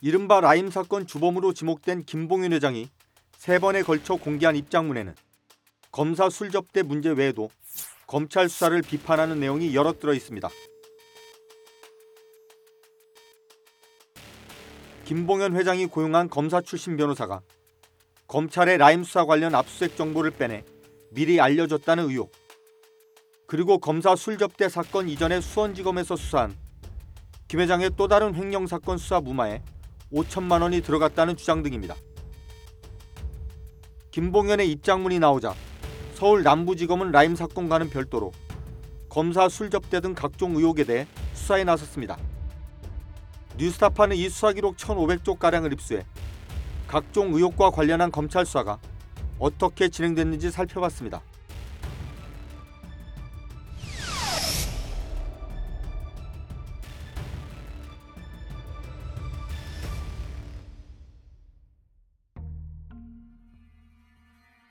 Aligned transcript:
이른바 0.00 0.40
라임 0.40 0.70
사건 0.70 1.06
주범으로 1.06 1.52
지목된 1.52 2.04
김봉윤 2.04 2.52
회장이 2.52 2.88
세 3.36 3.58
번에 3.58 3.82
걸쳐 3.82 4.14
공개한 4.14 4.54
입장문에는 4.54 5.14
검사 5.90 6.30
술접대 6.30 6.82
문제 6.82 7.10
외에도 7.10 7.50
검찰 8.06 8.48
수사를 8.48 8.80
비판하는 8.80 9.40
내용이 9.40 9.74
여러 9.74 9.92
들어 9.98 10.14
있습니다. 10.14 10.48
김봉현 15.04 15.56
회장이 15.56 15.86
고용한 15.86 16.30
검사 16.30 16.60
출신 16.60 16.96
변호사가 16.96 17.40
검찰의 18.28 18.78
라임 18.78 19.02
수사 19.02 19.24
관련 19.24 19.54
압수수색 19.54 19.96
정보를 19.96 20.30
빼내 20.30 20.64
미리 21.10 21.40
알려줬다는 21.40 22.10
의혹. 22.10 22.30
그리고 23.46 23.78
검사 23.78 24.14
술접대 24.14 24.68
사건 24.68 25.08
이전에 25.08 25.40
수원지검에서 25.40 26.14
수사한 26.14 26.54
김 27.48 27.60
회장의 27.60 27.92
또 27.96 28.06
다른 28.06 28.34
횡령 28.34 28.66
사건 28.66 28.98
수사 28.98 29.20
무마에 29.20 29.62
5천만 30.12 30.62
원이 30.62 30.80
들어갔다는 30.80 31.36
주장 31.36 31.62
등입니다. 31.62 31.94
김봉현의 34.10 34.70
입장문이 34.70 35.18
나오자 35.18 35.54
서울 36.14 36.42
남부지검은 36.42 37.12
라임 37.12 37.36
사건과는 37.36 37.90
별도로 37.90 38.32
검사 39.08 39.48
술접대 39.48 40.00
등 40.00 40.14
각종 40.14 40.56
의혹에 40.56 40.84
대해 40.84 41.06
수사에 41.34 41.64
나섰습니다. 41.64 42.18
뉴스타파는 43.56 44.16
이 44.16 44.28
수사 44.28 44.52
기록 44.52 44.76
1,500쪽 44.76 45.38
가량을 45.38 45.72
입수해 45.72 46.04
각종 46.86 47.34
의혹과 47.34 47.70
관련한 47.70 48.10
검찰 48.10 48.46
수사가 48.46 48.78
어떻게 49.38 49.88
진행됐는지 49.88 50.50
살펴봤습니다. 50.50 51.22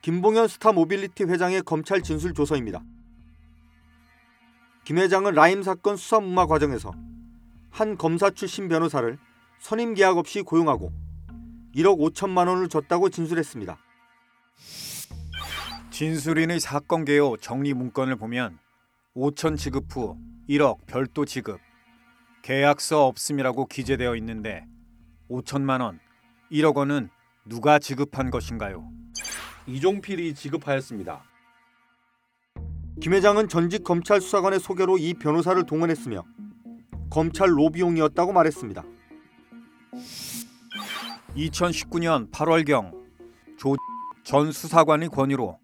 김봉현 0.08 0.48
스타 0.48 0.72
모빌리티 0.72 1.26
회장의 1.26 1.64
검찰 1.64 2.02
진술 2.02 2.34
조서입니다. 2.34 2.82
김 4.86 5.00
회장은 5.00 5.34
라임 5.34 5.64
사건 5.64 5.98
수사 5.98 6.22
무마 6.22 6.46
과정에서 6.46 6.94
한 7.72 7.98
검사 7.98 8.30
출신 8.30 8.70
변호사를 8.70 9.18
선임 9.60 9.96
계약 9.96 10.18
없이 10.18 10.44
고용하고 10.44 10.94
1억 11.76 12.00
5천만 12.00 12.48
원을 12.48 12.70
줬다고 12.70 13.10
진술했습니다. 13.10 13.78
진술인의 15.92 16.62
사건 16.62 17.04
개요 17.04 17.36
정리 17.36 17.74
문건을 17.74 18.16
보면 18.16 18.60
5천 19.14 19.58
지급 19.58 19.94
후 19.94 20.18
1억 20.48 20.86
별도 20.86 21.26
지급, 21.26 21.60
계약서 22.44 23.08
없음이라고 23.08 23.66
기재되어 23.66 24.16
있는데 24.16 24.66
5천만 25.30 25.82
원, 25.82 26.00
1억 26.50 26.78
원은 26.78 27.10
누가 27.44 27.78
지급한 27.78 28.32
것인가요? 28.32 28.90
이종필이 29.68 30.34
지급하였습니다. 30.34 31.24
김 33.02 33.14
회장은 33.14 33.48
전직 33.48 33.84
검찰 33.84 34.22
수사관의 34.22 34.60
소개로 34.60 34.98
이 34.98 35.14
변호사를 35.14 35.64
동원했으며 35.66 36.24
검찰 37.10 37.50
로비용이었다고 37.50 38.34
말했습니다. 38.34 38.84
2019년 41.36 42.32
8월경 42.32 42.92
조 43.58 43.76
전 44.28 44.52
수사관의 44.52 45.08
권유로 45.08 45.58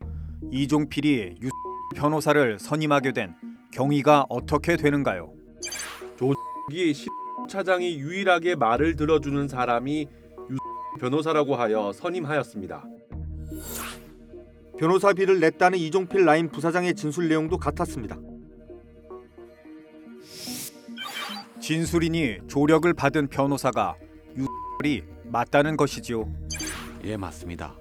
이종필이 0.50 1.36
유 1.42 1.50
변호사를 1.98 2.60
선임하게 2.60 3.12
된 3.12 3.36
경위가 3.74 4.28
어떻게 4.30 4.78
되는가요? 4.78 5.34
이 6.72 6.94
차장이 7.50 7.96
유일하게 8.00 8.56
말을 8.56 8.96
들어주는 8.96 9.50
사람이 9.50 10.08
유 10.50 10.58
변호사라고 10.98 11.58
하여 11.58 11.92
선임하였습니다. 11.92 12.86
변호사비를 14.84 15.40
냈다는 15.40 15.80
이종필 15.80 16.26
라임 16.26 16.50
부사장의 16.50 16.96
진술 16.96 17.30
내용도 17.30 17.58
같았습니다. 17.58 18.18
진술인이 21.62 22.40
조력을 22.50 22.94
받은 22.94 23.28
변호사가 23.30 23.96
유이 24.36 25.04
맞다는 25.24 25.78
것이지요. 25.78 26.30
예, 27.06 27.16
맞습니다. 27.16 27.78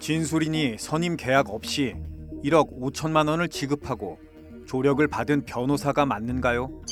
진술인이 0.00 0.78
선임 0.80 1.16
계약 1.16 1.50
없이 1.50 1.94
1억 2.42 2.76
5천만 2.80 3.28
원을 3.28 3.48
지급하고 3.48 4.18
조력을 4.66 5.06
받은 5.06 5.44
변호사가 5.44 6.04
맞는가요? 6.04 6.82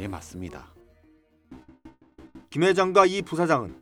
예, 0.00 0.06
맞습니다. 0.06 0.74
김 2.50 2.62
회장과 2.62 3.06
이 3.06 3.22
부사장은 3.22 3.74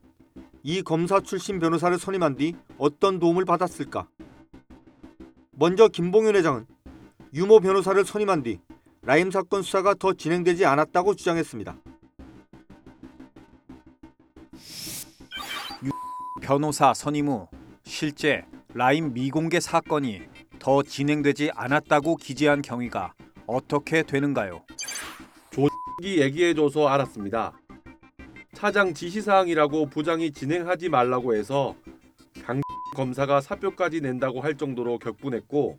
이 0.63 0.83
검사 0.83 1.19
출신 1.19 1.59
변호사를 1.59 1.99
선임한 1.99 2.37
뒤 2.37 2.55
어떤 2.79 3.19
도움을 3.19 3.45
받았을까? 3.45 4.07
먼저 5.57 5.89
김봉윤 5.89 6.37
회장은 6.37 6.67
유모 7.33 7.61
변호사를 7.61 8.05
선임한 8.05 8.43
뒤 8.43 8.61
라임 9.03 9.31
사건 9.31 9.63
수사가 9.63 9.95
더 9.95 10.13
진행되지 10.13 10.65
않았다고 10.65 11.15
주장했습니다. 11.15 11.77
변호사 16.43 16.93
선임 16.93 17.29
후 17.29 17.49
실제 17.85 18.45
라임 18.75 19.15
미공개 19.15 19.61
사건이 19.61 20.23
더 20.59 20.83
진행되지 20.83 21.51
않았다고 21.55 22.17
기재한 22.17 22.61
경위가 22.63 23.15
어떻게 23.47 24.03
되는가요? 24.03 24.65
이 26.03 26.21
얘기해줘서 26.21 26.89
알았습니다. 26.89 27.53
차장 28.55 28.95
지시사항이라고 28.95 29.87
부장이 29.87 30.33
진행하지 30.33 30.89
말라고 30.89 31.35
해서 31.35 31.77
강 32.45 32.64
검사가 32.95 33.43
사표까지 33.43 34.01
낸다고 34.01 34.41
할 34.41 34.57
정도로 34.57 34.99
격분했고 34.99 35.79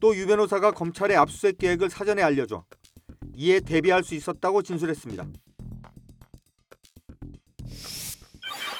또 0.00 0.14
유 0.14 0.26
변호사가 0.26 0.72
검찰의 0.72 1.16
압수수색 1.16 1.56
계획을 1.58 1.88
사전에 1.88 2.22
알려줘 2.22 2.64
이에 3.36 3.60
대비할 3.60 4.04
수 4.04 4.14
있었다고 4.14 4.62
진술했습니다. 4.62 5.26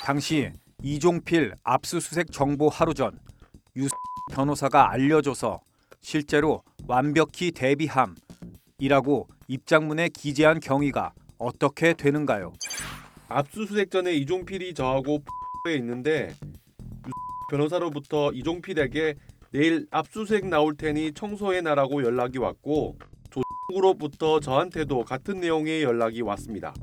당시 0.04 0.50
이종필 0.82 1.54
압수수색 1.62 2.30
정보 2.30 2.68
하루 2.68 2.92
전 2.92 3.18
유 3.76 3.88
변호사가 4.32 4.92
알려줘서 4.92 5.60
실제로 6.00 6.62
완벽히 6.86 7.50
대비함이라고 7.50 9.28
입장문에 9.48 10.08
기재한 10.10 10.60
경위가 10.60 11.12
어떻게 11.38 11.94
되는가요? 11.94 12.52
압수수색 13.28 13.90
전에 13.90 14.14
이종필이 14.14 14.74
저하고 14.74 15.22
에 15.66 15.74
있는데 15.76 16.34
변호사로부터 17.48 18.32
이종필에게 18.32 19.14
내일 19.50 19.86
압수수색 19.90 20.46
나올 20.46 20.76
테니 20.76 21.12
청소해놔라고 21.12 22.02
연락이 22.02 22.38
왔고 22.38 22.98
조으로부터 23.70 24.40
저한테도 24.40 25.04
같은 25.04 25.40
내용의 25.40 25.82
연락이 25.82 26.22
왔습니다. 26.22 26.74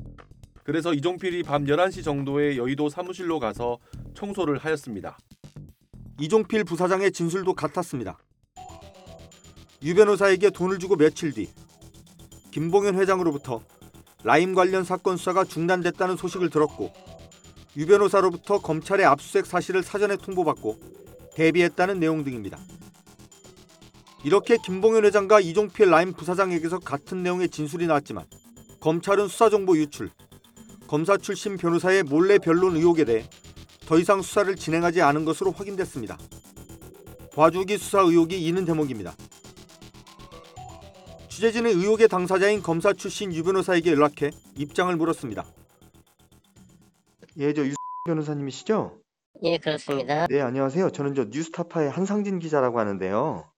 그래서 0.64 0.94
이종필이 0.94 1.42
밤 1.42 1.64
11시 1.64 2.04
정도에 2.04 2.56
여의도 2.56 2.88
사무실로 2.88 3.40
가서 3.40 3.78
청소를 4.14 4.58
하였습니다. 4.58 5.18
이종필 6.20 6.64
부사장의 6.64 7.12
진술도 7.12 7.54
같았습니다. 7.54 8.16
유 9.84 9.94
변호사에게 9.94 10.50
돈을 10.50 10.78
주고 10.78 10.96
며칠 10.96 11.32
뒤 11.32 11.48
김봉현 12.52 12.94
회장으로부터 12.96 13.62
라임 14.22 14.54
관련 14.54 14.84
사건 14.84 15.16
수사가 15.16 15.44
중단됐다는 15.44 16.16
소식을 16.16 16.50
들었고 16.50 16.92
유 17.76 17.86
변호사로부터 17.86 18.60
검찰의 18.60 19.06
압수수색 19.06 19.46
사실을 19.46 19.82
사전에 19.82 20.16
통보받고 20.16 20.78
대비했다는 21.34 22.00
내용 22.00 22.24
등입니다. 22.24 22.58
이렇게 24.24 24.56
김봉현 24.56 25.04
회장과 25.04 25.40
이종필 25.40 25.90
라임 25.90 26.12
부사장에게서 26.12 26.78
같은 26.78 27.22
내용의 27.22 27.48
진술이 27.48 27.86
나왔지만 27.86 28.24
검찰은 28.80 29.28
수사 29.28 29.48
정보 29.48 29.76
유출, 29.76 30.10
검사 30.86 31.16
출신 31.16 31.56
변호사의 31.56 32.02
몰래 32.04 32.38
변론 32.38 32.76
의혹에 32.76 33.04
대해 33.04 33.28
더 33.86 33.98
이상 33.98 34.22
수사를 34.22 34.54
진행하지 34.54 35.00
않은 35.02 35.24
것으로 35.24 35.50
확인됐습니다. 35.52 36.18
봐주기 37.34 37.78
수사 37.78 38.00
의혹이 38.00 38.46
이는 38.46 38.64
대목입니다. 38.64 39.14
취재진은 41.30 41.70
의혹의 41.70 42.08
당사자인 42.08 42.62
검사 42.62 42.92
출신 42.92 43.34
유 43.34 43.42
변호사에게 43.42 43.90
연락해 43.92 44.30
입장을 44.56 44.94
물었습니다. 44.94 45.44
예, 47.38 47.52
저 47.52 47.64
유 47.66 47.74
변호사님이시죠? 48.06 48.98
예, 49.44 49.58
그렇습니다. 49.58 50.26
네, 50.26 50.40
안녕하세요. 50.40 50.90
저는 50.90 51.14
저 51.14 51.24
뉴스타파의 51.24 51.90
한상진 51.90 52.38
기자라고 52.38 52.78
하는데요. 52.80 53.50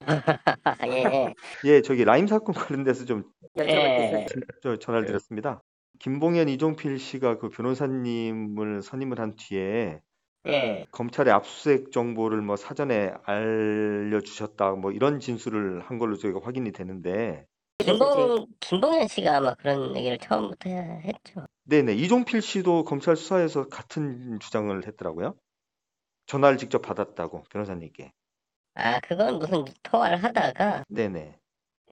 예, 0.88 1.34
예, 1.64 1.82
저기 1.82 2.04
라임 2.04 2.26
사건 2.26 2.54
관련돼서 2.54 3.04
좀 3.04 3.24
예, 3.58 4.26
저 4.62 4.76
전화를 4.78 5.06
드렸습니다. 5.06 5.62
김봉현 6.00 6.48
이종필 6.50 6.98
씨가 6.98 7.38
그 7.38 7.48
변호사님을 7.48 8.82
선임을 8.82 9.18
한 9.20 9.34
뒤에 9.36 10.00
예, 10.48 10.86
검찰의 10.92 11.32
압수수색 11.32 11.92
정보를 11.92 12.42
뭐 12.42 12.56
사전에 12.56 13.12
알려 13.24 14.20
주셨다 14.20 14.72
뭐 14.72 14.92
이런 14.92 15.18
진술을 15.20 15.80
한 15.80 15.98
걸로 15.98 16.16
저희가 16.16 16.40
확인이 16.42 16.70
되는데 16.72 17.46
김봉 17.78 18.46
김봉현 18.60 19.08
씨가 19.08 19.38
아마 19.38 19.54
그런 19.54 19.96
얘기를 19.96 20.18
처음부터 20.18 20.68
해- 20.70 21.00
했죠. 21.04 21.46
네네 21.66 21.94
이종필 21.94 22.42
씨도 22.42 22.84
검찰 22.84 23.16
수사에서 23.16 23.68
같은 23.68 24.38
주장을 24.40 24.86
했더라고요. 24.86 25.34
전화를 26.26 26.58
직접 26.58 26.80
받았다고 26.82 27.44
변호사님께. 27.50 28.12
아 28.74 29.00
그건 29.00 29.38
무슨 29.38 29.64
통화를 29.82 30.22
하다가 30.22 30.84
네네. 30.88 31.38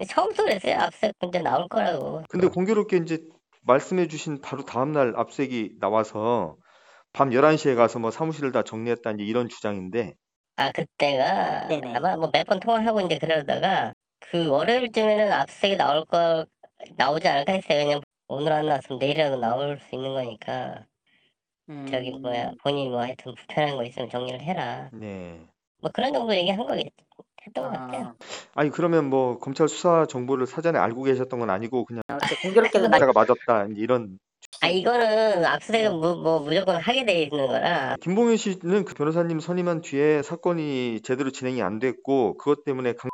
처음부터 0.08 0.44
그랬어요. 0.44 0.76
앞서 0.80 1.10
근데 1.18 1.40
나올 1.40 1.68
거라고. 1.68 2.22
근데 2.28 2.48
공교롭게 2.48 2.98
이제 2.98 3.18
말씀해주신 3.62 4.40
바로 4.42 4.64
다음날 4.64 5.14
압색이 5.16 5.76
나와서 5.80 6.56
밤 7.12 7.32
11시에 7.32 7.74
가서 7.76 7.98
뭐 7.98 8.10
사무실을 8.10 8.52
다 8.52 8.62
정리했다 8.62 9.12
이제 9.12 9.24
이런 9.24 9.48
주장인데 9.48 10.14
아 10.56 10.70
그때가 10.72 11.68
네네. 11.68 11.94
아마 11.94 12.16
뭐 12.16 12.30
몇 12.32 12.44
번 12.46 12.60
통화하고 12.60 13.00
이제 13.02 13.18
그러다가 13.18 13.92
그 14.20 14.48
월요일쯤에는 14.48 15.32
압색이 15.32 15.76
나올 15.76 16.04
거 16.06 16.46
나오지 16.96 17.26
않을까 17.28 17.52
했어요. 17.52 17.84
그냥 17.84 18.00
오늘 18.28 18.52
안 18.52 18.66
나왔으면 18.66 18.98
내일이라도 18.98 19.36
나올 19.36 19.78
수 19.78 19.94
있는 19.94 20.12
거니까 20.14 20.86
저기 21.90 22.12
음. 22.12 22.22
뭐야 22.22 22.52
본인이 22.62 22.90
뭐 22.90 23.00
하여튼 23.00 23.34
불편한 23.34 23.76
거 23.76 23.84
있으면 23.84 24.10
정리를 24.10 24.40
해라. 24.40 24.90
네. 24.92 25.40
뭐 25.80 25.90
그런 25.92 26.12
정도 26.12 26.34
얘기한 26.34 26.58
거겠 26.58 26.92
했던 27.46 27.64
것 27.64 27.78
같아요. 27.78 28.06
아, 28.06 28.14
아니 28.54 28.70
그러면 28.70 29.08
뭐 29.10 29.38
검찰 29.38 29.68
수사 29.68 30.06
정보를 30.06 30.46
사전에 30.46 30.78
알고 30.78 31.02
계셨던 31.02 31.40
건 31.40 31.50
아니고 31.50 31.84
그냥 31.84 32.02
이렇게 32.08 32.36
공교롭게도 32.42 32.88
나 32.88 32.98
자가 33.06 33.12
맞았다 33.12 33.66
이제 33.72 33.80
이런 33.80 34.18
아 34.60 34.68
이거는 34.68 35.44
압수수색은 35.44 35.92
무, 35.98 36.16
뭐 36.16 36.40
무조건 36.40 36.76
하게 36.76 37.04
돼 37.04 37.22
있는 37.22 37.46
거라 37.46 37.96
김봉현 38.00 38.36
씨는 38.36 38.84
그 38.84 38.94
변호사님 38.94 39.40
선임한 39.40 39.82
뒤에 39.82 40.22
사건이 40.22 41.00
제대로 41.02 41.30
진행이 41.30 41.62
안 41.62 41.78
됐고 41.78 42.36
그것 42.38 42.64
때문에 42.64 42.94
강 42.94 43.10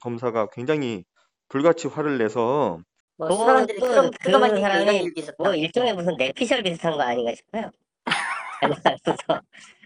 검사가 0.00 0.48
굉장히 0.50 1.04
불같이 1.48 1.88
화를 1.88 2.18
내서 2.18 2.80
뭐 3.18 3.28
그거 3.28 3.44
사람들이 3.44 3.78
또 3.80 3.88
그럼 3.88 4.10
그 4.10 4.18
그거만 4.18 4.50
얘기 4.52 4.60
사람이 4.62 4.82
이런 4.82 4.94
일도 4.96 5.20
있었다. 5.20 5.36
뭐 5.38 5.54
일종의 5.54 5.94
무슨 5.94 6.16
내피셜 6.16 6.62
비슷한 6.62 6.92
거 6.92 7.02
아닌가 7.02 7.34
싶어요. 7.34 7.70
그래서 9.04 9.42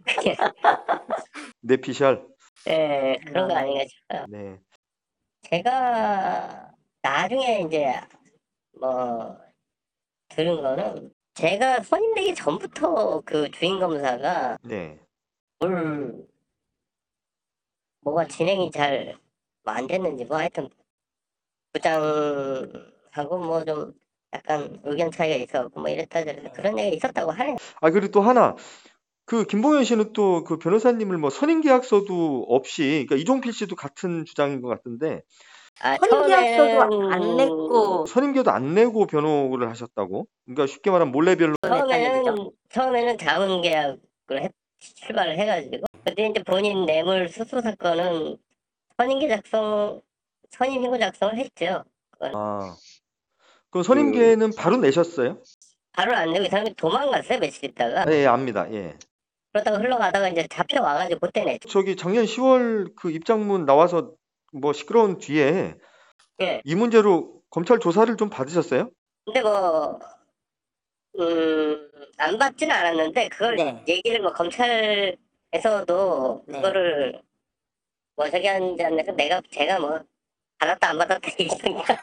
그게 0.07 0.37
내피셜 1.63 2.27
예, 2.69 3.19
그런 3.27 3.49
거 3.49 3.55
아. 3.55 3.59
아닌가 3.59 3.85
싶어요. 3.87 4.27
네. 4.29 4.59
제가 5.43 6.71
나중에 7.03 7.63
이제 7.67 7.95
뭐 8.81 9.37
들은 10.29 10.63
거는 10.63 11.11
제가 11.35 11.83
선임되기 11.83 12.35
전부터 12.35 13.23
그 13.25 13.51
주인 13.51 13.81
검사가 13.81 14.59
네. 14.63 15.01
뭘 15.59 16.27
뭐가 18.01 18.27
진행이 18.27 18.71
잘 18.71 19.23
안 19.65 19.87
됐는지 19.87 20.25
뭐 20.25 20.39
하여튼 20.39 20.69
부장 21.73 22.92
하고 23.13 23.39
뭐 23.39 23.65
좀 23.65 23.93
약간 24.35 24.81
의견 24.85 25.11
차이가 25.11 25.37
있어갖고 25.37 25.81
뭐 25.81 25.91
이랬다 25.91 26.25
저랬다. 26.25 26.53
그런 26.53 26.79
얘기가 26.79 26.97
있었다고 26.97 27.31
하네요. 27.33 27.57
아 27.81 27.91
그리고 27.91 28.11
또 28.11 28.21
하나. 28.23 28.57
그 29.27 29.45
김봉현 29.45 29.85
씨는 29.85 30.13
또 30.15 30.43
그 30.45 30.59
변호사님을 30.59 31.19
뭐 31.19 31.31
선임 31.31 31.61
계약서도 31.61 32.47
없이 32.49 33.05
그러니까 33.07 33.17
이종필 33.17 33.53
씨도 33.53 33.77
같은 33.77 34.25
주장인 34.25 34.61
것 34.63 34.69
같은데. 34.69 35.21
아, 35.81 35.97
선임 35.97 36.27
계약서도 36.27 36.83
안 36.83 36.91
처음에는- 36.91 37.37
냈고. 37.37 38.07
선임계도 38.07 38.51
안 38.51 38.75
내고 38.75 39.07
변호를 39.07 39.69
하셨다고? 39.71 40.27
그러니까 40.47 40.67
쉽게 40.67 40.91
말하면 40.91 41.13
몰래별로. 41.13 41.55
처음에는 41.63 42.51
처음에는 42.71 43.19
자문 43.19 43.61
계약을 43.63 43.99
해, 44.43 44.49
출발을 44.79 45.39
해가지고. 45.39 45.85
근데 46.05 46.27
이제 46.29 46.43
본인 46.43 46.85
뇌물 46.87 47.29
수수 47.29 47.61
사건은 47.61 48.37
선임계 48.99 49.29
작성 49.29 50.01
선임 50.51 50.81
신고 50.83 50.99
작성을 50.99 51.37
했죠. 51.37 51.85
아 52.21 52.75
그럼 53.73 53.83
선임계는 53.83 54.53
바로 54.57 54.77
내셨어요? 54.77 55.43
바로 55.93 56.15
안 56.15 56.33
내고 56.33 56.45
이 56.45 56.49
사람이 56.49 56.75
도망갔어요 56.75 57.41
며칠 57.41 57.65
있다가 57.65 58.05
예, 58.13 58.21
예, 58.21 58.27
압니다. 58.27 58.73
예. 58.73 58.97
그러다가 59.53 59.79
흘러가다가 59.79 60.29
이제 60.29 60.47
잡혀와가지고 60.49 61.19
그때 61.21 61.45
냈죠. 61.45 61.69
저기 61.69 61.97
작년 61.97 62.25
10월 62.25 62.95
그 62.95 63.11
입장문 63.11 63.67
나와서 63.67 64.13
뭐 64.53 64.73
시끄러운 64.73 65.19
뒤에 65.19 65.75
예. 66.41 66.63
이 66.65 66.75
문제로 66.75 67.43
검찰 67.51 67.79
조사를 67.79 68.17
좀 68.17 68.31
받으셨어요? 68.31 68.91
근데 69.25 69.43
뭐, 69.43 69.99
음, 71.21 71.91
안 72.17 72.39
받지는 72.39 72.75
않았는데, 72.75 73.29
그걸 73.29 73.57
네. 73.57 73.85
얘기를 73.87 74.21
뭐, 74.21 74.33
검찰에서도 74.33 75.17
네. 76.49 76.57
그거를 76.57 77.23
뭐, 78.17 78.29
저기 78.31 78.47
하지 78.47 78.83
않는데, 78.83 79.13
내가, 79.13 79.41
제가 79.51 79.79
뭐, 79.79 80.01
받았다, 80.59 80.89
안 80.89 80.99
받았다 80.99 81.29
얘기하니까. 81.39 81.97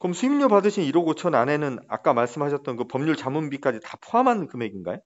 그럼 0.00 0.12
수임료 0.12 0.48
받으신 0.48 0.82
1억 0.84 1.06
5천 1.06 1.34
안에는 1.34 1.78
아까 1.88 2.12
말씀하셨던 2.12 2.76
그 2.76 2.84
법률 2.84 3.16
자문비까지 3.16 3.80
다 3.80 3.96
포함한 4.00 4.48
금액인가요? 4.48 4.98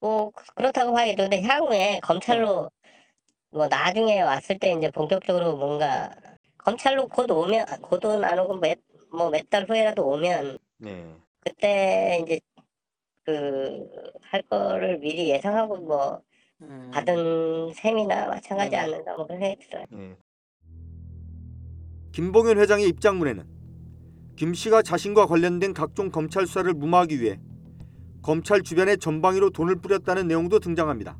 뭐, 0.00 0.30
그렇다고 0.54 0.92
봐야겠죠. 0.92 1.22
근데 1.22 1.40
향후에 1.42 2.00
검찰로, 2.02 2.70
뭐, 3.50 3.66
나중에 3.68 4.20
왔을 4.20 4.58
때 4.58 4.72
이제 4.72 4.90
본격적으로 4.90 5.56
뭔가, 5.56 6.10
검찰로 6.58 7.08
곧 7.08 7.30
오면, 7.30 7.64
곧은 7.80 8.22
안 8.24 8.38
오고 8.38 8.56
몇, 8.58 8.78
뭐, 9.10 9.30
몇 9.30 9.48
달 9.48 9.64
후에라도 9.68 10.06
오면, 10.06 10.58
네. 10.78 11.14
그때 11.40 12.20
이제, 12.22 12.40
그, 13.24 13.88
할 14.20 14.42
거를 14.42 14.98
미리 14.98 15.30
예상하고 15.30 15.78
뭐, 15.78 16.20
음, 16.60 16.90
받은 16.92 17.72
셈이나 17.72 18.26
마찬가지 18.26 18.70
네. 18.72 18.76
않는가 18.76 19.16
뭐 19.16 19.26
그런 19.26 19.40
생각이 19.40 19.66
들어요. 19.66 19.84
예. 19.94 20.16
김봉현 22.12 22.58
회장의 22.58 22.86
입장문에는 22.88 23.53
김 24.36 24.52
씨가 24.52 24.82
자신과 24.82 25.26
관련된 25.26 25.74
각종 25.74 26.10
검찰 26.10 26.46
수사를 26.46 26.72
무마하기 26.74 27.20
위해 27.20 27.38
검찰 28.20 28.62
주변에 28.62 28.96
전방위로 28.96 29.50
돈을 29.50 29.76
뿌렸다는 29.76 30.26
내용도 30.26 30.58
등장합니다. 30.58 31.18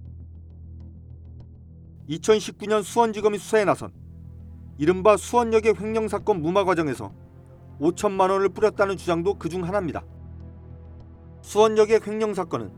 2019년 2.09 2.83
수원지검이 2.83 3.39
수사에 3.39 3.65
나선 3.65 3.93
이른바 4.79 5.17
수원역의 5.17 5.75
횡령 5.79 6.09
사건 6.09 6.43
무마 6.43 6.65
과정에서 6.65 7.15
5천만 7.81 8.31
원을 8.31 8.49
뿌렸다는 8.49 8.97
주장도 8.97 9.35
그중 9.35 9.65
하나입니다. 9.65 10.05
수원역의 11.43 12.01
횡령 12.05 12.35
사건은 12.35 12.73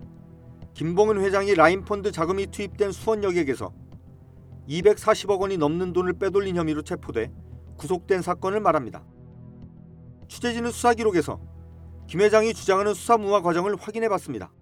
김봉현 0.74 1.20
회장이 1.20 1.54
라인펀드 1.54 2.12
자금이 2.12 2.48
투입된 2.48 2.92
수원역에게서 2.92 3.72
240억 4.68 5.40
원이 5.40 5.56
넘는 5.56 5.94
돈을 5.94 6.14
빼돌린 6.14 6.56
혐의로 6.56 6.82
체포돼 6.82 7.32
구속된 7.78 8.20
사건을 8.20 8.60
말합니다. 8.60 9.02
취재진은 10.28 10.72
수사 10.72 10.94
기록에서 10.94 11.40
김 12.08 12.20
회장이 12.20 12.54
주장하는 12.54 12.94
수사 12.94 13.16
무마 13.16 13.42
과정을 13.42 13.76
확인해 13.76 14.08
봤습니다. 14.08 14.52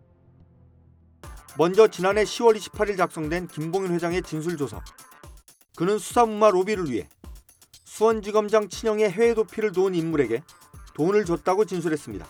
먼저 1.56 1.86
지난해 1.86 2.24
10월 2.24 2.56
28일 2.56 2.96
작성된 2.96 3.48
김봉현 3.48 3.92
회장의 3.94 4.22
진술 4.22 4.56
조서. 4.56 4.82
그는 5.76 5.98
수사 5.98 6.24
무마 6.24 6.50
로비를 6.50 6.90
위해 6.90 7.08
수원지검장 7.84 8.68
친형의 8.68 9.10
해외 9.10 9.34
도피를 9.34 9.72
도운 9.72 9.94
인물에게 9.94 10.42
돈을 10.94 11.24
줬다고 11.24 11.64
진술했습니다. 11.64 12.26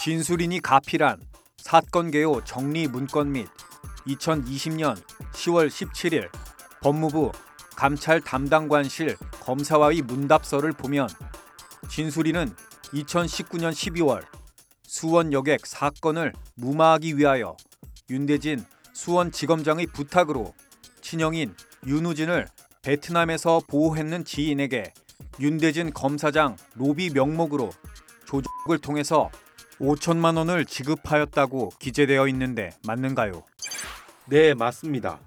진술인이 0.00 0.60
가필한 0.60 1.20
사건 1.58 2.10
개요 2.10 2.42
정리 2.44 2.86
문건 2.86 3.32
및 3.32 3.48
2020년 4.06 5.02
10월 5.32 5.68
17일 5.68 6.30
법무부 6.82 7.32
감찰 7.76 8.20
담당관실 8.20 9.16
검사와의 9.40 10.02
문답서를 10.02 10.72
보면 10.72 11.08
진술인은 11.90 12.54
2019년 12.92 13.72
12월 13.72 14.24
수원 14.82 15.32
여객 15.32 15.66
사건을 15.66 16.32
무마하기 16.54 17.18
위하여 17.18 17.56
윤대진 18.08 18.64
수원지검장의 18.92 19.88
부탁으로 19.88 20.54
친형인 21.00 21.54
윤우진을 21.86 22.46
베트남에서 22.82 23.62
보호했는 23.66 24.24
지인에게 24.24 24.92
윤대진 25.40 25.92
검사장 25.92 26.56
로비 26.74 27.10
명목으로 27.10 27.70
조직을 28.26 28.78
통해서 28.80 29.30
5천만 29.80 30.36
원을 30.36 30.64
지급하였다고 30.64 31.70
기재되어 31.78 32.28
있는데 32.28 32.70
맞는가요? 32.86 33.42
네, 34.26 34.54
맞습니다. 34.54 35.18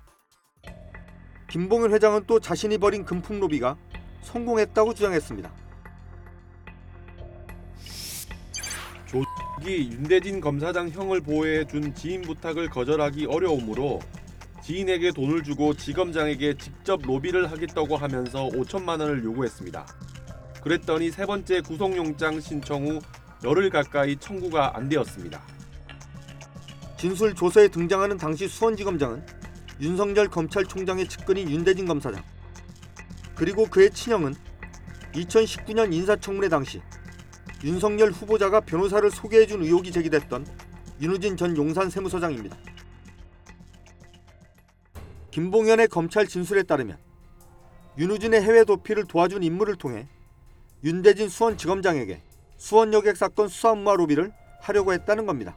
김봉현 1.50 1.94
회장은 1.94 2.24
또 2.27 2.39
자신이 2.39 2.77
벌인 2.77 3.06
금품 3.06 3.39
로비가 3.39 3.77
성공했다고 4.22 4.94
주장했습니다. 4.94 5.51
이 9.66 9.89
윤대진 9.92 10.42
검사장 10.42 10.89
형을 10.89 11.22
보호해 11.22 11.66
준 11.66 11.94
지인 11.96 12.22
부탁을 12.22 12.70
거절하기 12.70 13.25
어려우므로 13.25 14.00
지인에게 14.62 15.12
돈을 15.12 15.44
주고 15.44 15.74
지검장에게 15.74 16.58
직접 16.58 17.01
로비를 17.01 17.50
하겠다고 17.50 17.96
하면서 17.96 18.48
5천만 18.50 19.00
원을 19.00 19.24
요구했습니다. 19.24 19.86
그랬더니 20.62 21.10
세 21.10 21.25
번째 21.25 21.62
구속영장 21.62 22.42
신청 22.42 22.86
후 22.86 23.00
열흘 23.44 23.70
가까이 23.70 24.18
청구가 24.18 24.75
안 24.75 24.89
되었습니다. 24.89 25.42
진술 26.98 27.34
조서에 27.34 27.70
등장하는 27.70 28.18
당시 28.18 28.48
수원지검장은 28.48 29.25
윤석열 29.79 30.27
검찰총장의 30.27 31.07
측근인 31.07 31.50
윤대진 31.50 31.86
검사장. 31.86 32.24
그리고 33.36 33.65
그의 33.65 33.91
친형은 33.91 34.36
2019년 35.13 35.93
인사청문회 35.93 36.50
당시 36.50 36.81
윤석열 37.63 38.12
후보자가 38.12 38.62
변호사를 38.62 39.10
소개해준 39.12 39.63
의혹이 39.63 39.91
제기됐던 39.91 40.46
윤우진 41.00 41.38
전 41.38 41.55
용산 41.57 41.89
세무서장입니다. 41.89 42.57
김봉현의 45.31 45.88
검찰 45.89 46.25
진술에 46.27 46.63
따르면 46.63 46.98
윤우진의 48.00 48.41
해외 48.41 48.63
도피를 48.63 49.05
도와준 49.05 49.43
인물을 49.43 49.75
통해 49.75 50.07
윤대진 50.84 51.29
수원지검장에게 51.29 52.22
수원 52.57 52.93
여객 52.93 53.17
사건 53.17 53.48
수사 53.48 53.74
음모 53.74 53.96
로비를 53.98 54.31
하려고 54.62 54.93
했다는 54.93 55.25
겁니다. 55.25 55.55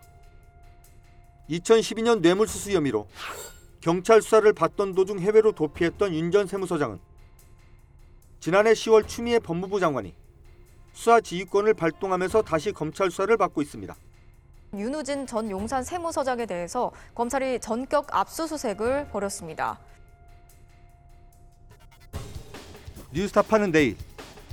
2012년 1.48 2.20
뇌물수수 2.20 2.72
혐의로 2.72 3.08
경찰 3.80 4.20
수사를 4.20 4.50
받던 4.52 4.94
도중 4.94 5.20
해외로 5.20 5.52
도피했던 5.52 6.14
윤 6.14 6.30
전 6.30 6.46
세무서장은 6.46 6.98
지난해 8.40 8.72
10월 8.72 9.06
추미애 9.08 9.38
법무부 9.38 9.80
장관이 9.80 10.14
수사 10.92 11.20
지휘권을 11.20 11.74
발동하면서 11.74 12.42
다시 12.42 12.72
검찰 12.72 13.10
수사를 13.10 13.34
받고 13.36 13.62
있습니다. 13.62 13.94
윤우진 14.74 15.26
전 15.26 15.50
용산 15.50 15.82
세무서장에 15.82 16.46
대해서 16.46 16.92
검찰이 17.14 17.58
전격 17.60 18.14
압수수색을 18.14 19.08
벌였습니다. 19.08 19.78
뉴스타파는 23.12 23.72
내일 23.72 23.96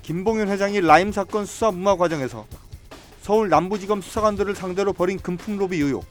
김봉현 0.01 0.48
회장이 0.50 0.81
라임 0.81 1.12
사건 1.12 1.46
수사 1.46 1.69
무마 1.69 1.96
과정에서 1.96 2.48
서울 3.22 3.50
남부지검 3.50 4.01
수사관들을 4.01 4.55
상대로 4.55 4.93
벌인 4.93 5.19
금품 5.19 5.57
로비 5.57 5.77
의혹 5.77 6.05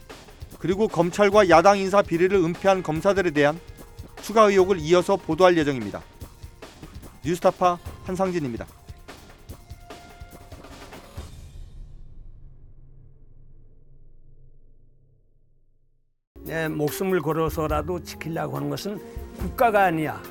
그리고 0.59 0.89
검찰과 0.89 1.49
야당 1.49 1.79
인사 1.79 2.03
비리를 2.03 2.37
은폐한 2.37 2.83
검사들에 2.83 3.31
대한 3.31 3.59
추가 4.23 4.43
의혹을 4.45 4.79
이어서 4.81 5.17
보도할 5.17 5.57
예정입니다. 5.57 6.03
뉴스타파 7.25 7.79
한상진입니다. 8.05 8.67
내 16.47 16.69
목숨을 16.69 17.21
걸어서라도 17.21 18.03
지키려고 18.03 18.57
하는 18.57 18.71
것은 18.71 19.01
국가가 19.37 19.85
아니야. 19.85 20.23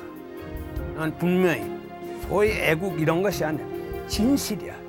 난 0.96 1.16
분명히 1.18 1.70
소위 2.26 2.50
애국 2.52 2.98
이런 2.98 3.22
것이 3.22 3.44
아니야. 3.44 3.66
진실이야. 4.08 4.85